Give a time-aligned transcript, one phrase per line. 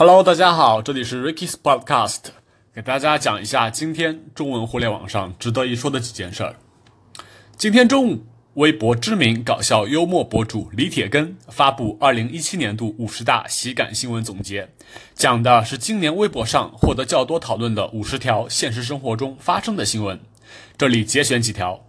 [0.00, 2.20] Hello，大家好，这里是 Ricky's Podcast，
[2.72, 6.54] 给大家讲一下今天中文互联网上值得一说的几件事儿。
[7.56, 8.24] 今天中午，
[8.54, 14.68] 微博知名搞笑幽默博主李铁根发布2017年度五十大喜感新闻总结，
[15.16, 20.20] 讲的是今年微博上获得较多讨论的五十条现实生活中发生的新闻。
[20.76, 21.84] 这里节选几条：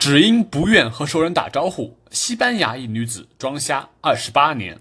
[0.00, 4.80] 只因不愿和熟人打招呼，西班牙一女子装瞎二十八年。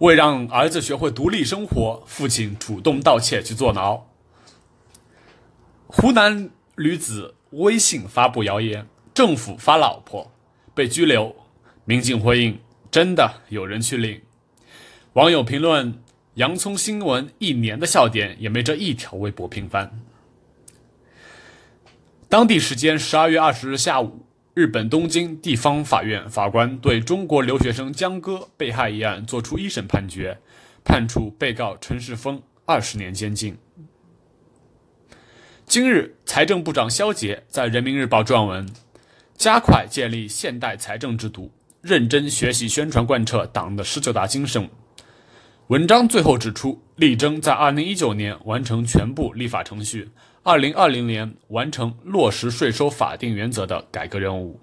[0.00, 4.02] 为让儿子学会独立生活，父亲主动盗窃去坐牢。
[5.86, 6.48] 湖南
[6.78, 10.32] 女子微信发布谣言，政府发老婆
[10.74, 11.36] 被拘留，
[11.84, 12.58] 民警回应：
[12.90, 14.22] 真的有人去领。
[15.12, 16.02] 网友评论：
[16.34, 20.00] 洋葱新闻一年的笑点也没这一条微博频繁。
[22.30, 24.19] 当地时间十二月二十日下午。
[24.60, 30.36] 日本东京地方法院法官对中国留学生江歌被害一案作出一审判决，
[30.84, 33.56] 判处被告陈世峰二十年监禁。
[35.64, 38.68] 今日，财政部长肖捷在人民日报撰文，
[39.34, 44.68] 加快建立现代财政制度，认真学习宣传贯彻党的十九大精神。
[45.70, 50.10] 文章最后指出，力争在二零一九年完成全部立法程序。
[50.42, 54.58] 二零二零年完成落实税收法定原则的改革任务。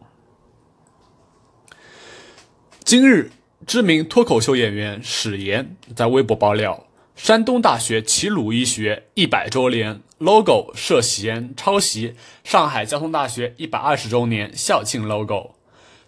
[2.84, 3.32] 今日，
[3.66, 15.56] 知名脱口秀演员史岩在微博爆料，山东大学齐鲁医学一百周年 logo 涉嫌抄袭上海交通大学一百二十周年校庆 logo。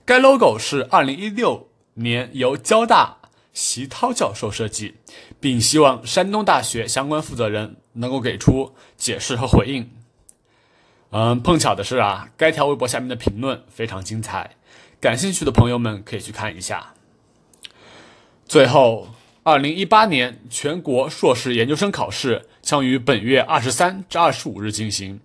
[0.03, 3.19] 该 logo 是二零一六年由交大
[3.53, 4.95] 席涛教授设计，
[5.39, 7.78] 并希望山东大学相关负责人。
[7.94, 9.89] 能够给出解释和回应。
[11.09, 14.55] 嗯，碰巧的是啊，该条微博下面的评论非常精彩，
[15.02, 16.94] 感兴趣的朋友们可以去看一下。
[18.47, 19.09] 最后，
[19.44, 25.20] 二零一八年全国硕士研究生考试将于本月二十三至二十五日进行，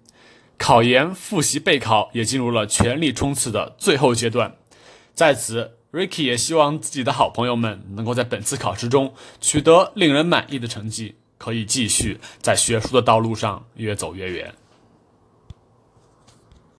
[0.58, 4.52] 考研复习备考也进入了全力冲刺的最后阶段。
[5.14, 11.14] 在此，Ricky 也希望自己的好朋友们能够在本次考试中取得令人满意的成绩。
[11.44, 14.54] 可以继续在学术的道路上越走越远。